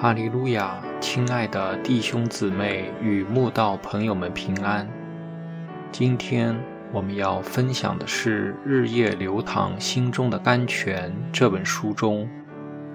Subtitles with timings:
[0.00, 0.80] 哈利路亚！
[1.00, 4.88] 亲爱的弟兄姊妹与慕道朋友们平安。
[5.90, 6.56] 今天
[6.92, 12.28] 我们要分享的是《日夜流淌心中的甘泉》这本书中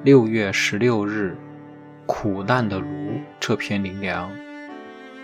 [0.05, 1.35] 六月十六日
[2.05, 2.87] 《苦难的炉》
[3.37, 4.31] 这篇灵粮。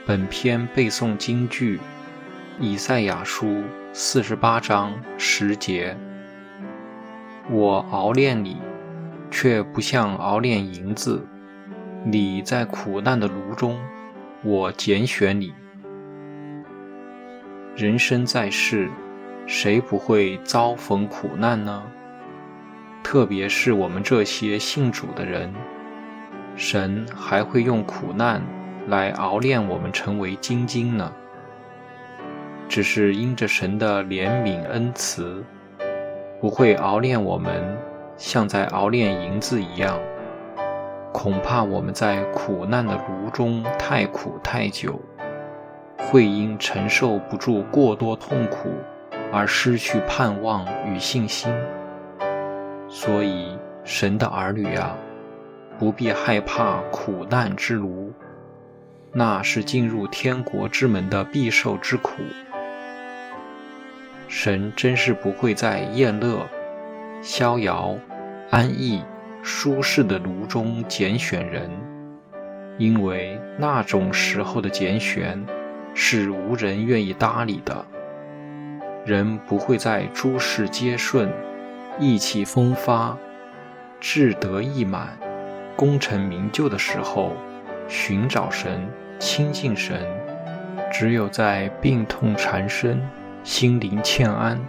[0.05, 1.79] 本篇背诵京剧
[2.59, 5.95] 以赛亚书四十八章十节：
[7.49, 8.57] 我熬炼你，
[9.31, 11.25] 却不像熬炼银子。
[12.05, 13.77] 你在苦难的炉中，
[14.41, 15.53] 我拣选你。
[17.75, 18.89] 人生在世，
[19.45, 21.83] 谁不会遭逢苦难呢？
[23.03, 25.53] 特别是我们这些信主的人，
[26.55, 28.41] 神还会用苦难
[28.87, 31.11] 来熬炼我们，成为精金呢。
[32.69, 35.43] 只是因着神的怜悯恩慈，
[36.39, 37.77] 不会熬炼我们，
[38.15, 39.99] 像在熬炼银子一样。
[41.11, 44.99] 恐怕我们在苦难的炉中太苦太久，
[45.97, 48.69] 会因承受不住过多痛苦
[49.31, 51.51] 而失去盼望与信心。
[52.87, 54.95] 所以，神的儿女啊，
[55.77, 58.13] 不必害怕苦难之炉，
[59.11, 62.21] 那是进入天国之门的必受之苦。
[64.27, 66.47] 神真是不会在宴乐、
[67.21, 67.95] 逍遥、
[68.51, 69.03] 安逸。
[69.51, 71.71] 舒适的炉中拣选人，
[72.77, 75.43] 因为那种时候的拣选
[75.95, 77.83] 是无人愿意搭理的。
[79.07, 81.33] 人不会在诸事皆顺、
[81.99, 83.17] 意气风发、
[83.99, 85.17] 志得意满、
[85.75, 87.33] 功成名就的时候
[87.87, 89.99] 寻找神、亲近神。
[90.91, 93.01] 只有在病痛缠身、
[93.43, 94.59] 心灵欠安、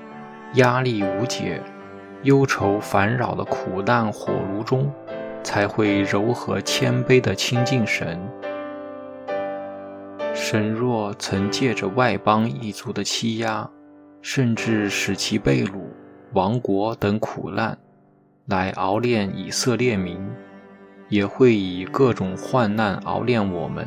[0.55, 1.61] 压力无解。
[2.23, 4.93] 忧愁烦扰的苦难火炉中，
[5.43, 8.21] 才会柔和谦卑地亲近神。
[10.35, 13.69] 神若曾借着外邦异族的欺压，
[14.21, 15.81] 甚至使其被掳、
[16.35, 17.79] 亡国等苦难，
[18.47, 20.21] 来熬炼以色列民，
[21.09, 23.87] 也会以各种患难熬炼我们，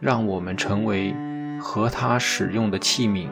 [0.00, 1.14] 让我们成为
[1.60, 3.28] 合他使用的器皿。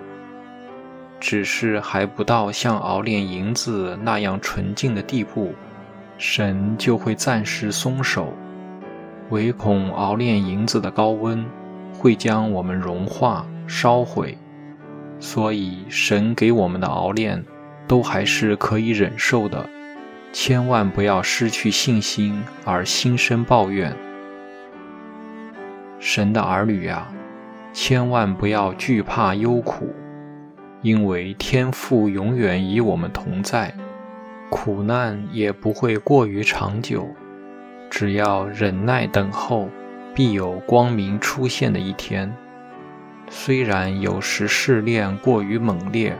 [1.20, 5.54] 只是还不到像熬炼银子那样纯净的地步，
[6.16, 8.32] 神就会暂时松手，
[9.28, 11.44] 唯恐熬炼银子的高温
[11.92, 14.36] 会将我们融化烧毁。
[15.18, 17.44] 所以，神给我们的熬炼
[17.86, 19.68] 都还是可以忍受的，
[20.32, 23.94] 千万不要失去信心而心生抱怨。
[25.98, 27.06] 神的儿女呀，
[27.74, 29.94] 千万不要惧怕忧苦。
[30.82, 33.74] 因为天父永远与我们同在，
[34.50, 37.08] 苦难也不会过于长久。
[37.90, 39.68] 只要忍耐等候，
[40.14, 42.34] 必有光明出现的一天。
[43.28, 46.16] 虽然有时试炼过于猛烈，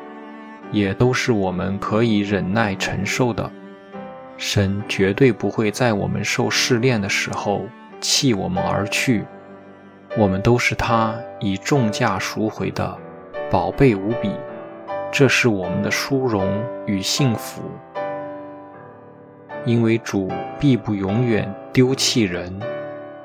[0.71, 3.50] 也都是我们可以忍耐承受的。
[4.37, 7.66] 神绝对不会在我们受试炼的时候
[8.00, 9.25] 弃我们而去。
[10.19, 12.98] 我们都是他以重价赎回的，
[13.50, 14.31] 宝贝无比。
[15.12, 16.48] 这是我们的殊荣
[16.87, 17.62] 与幸福，
[19.65, 22.60] 因为主必不永远丢弃人。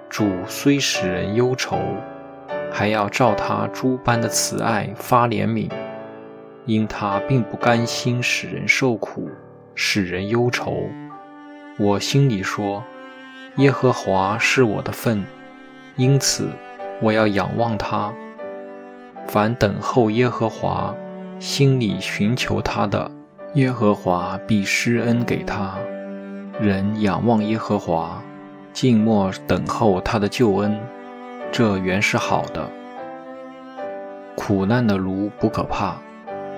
[0.09, 1.77] 主虽使人忧愁，
[2.71, 5.69] 还要照他诸般的慈爱发怜悯，
[6.65, 9.29] 因他并不甘心使人受苦，
[9.75, 10.89] 使人忧愁。
[11.77, 12.83] 我心里说：
[13.57, 15.23] 耶和华是我的份，
[15.97, 16.49] 因此
[16.99, 18.11] 我要仰望他。
[19.27, 20.95] 凡等候耶和华。
[21.39, 23.11] 心里寻求他的
[23.55, 25.75] 耶和华必施恩给他。
[26.59, 28.21] 人仰望耶和华，
[28.71, 30.79] 静默等候他的救恩，
[31.51, 32.69] 这原是好的。
[34.35, 35.95] 苦难的炉不可怕，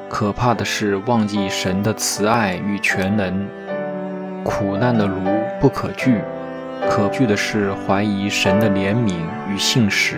[0.07, 3.47] 可怕的是忘记神的慈爱与全能。
[4.43, 5.19] 苦难的炉
[5.59, 6.21] 不可惧，
[6.89, 9.15] 可惧的是怀疑神的怜悯
[9.51, 10.15] 与信实。